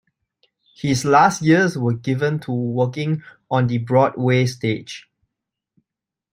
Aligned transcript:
His 0.77 1.05
last 1.05 1.43
years 1.43 1.77
were 1.77 1.93
given 1.93 2.39
to 2.39 2.51
working 2.51 3.21
on 3.51 3.67
the 3.67 3.77
Broadway 3.77 4.47
stage. 4.47 5.07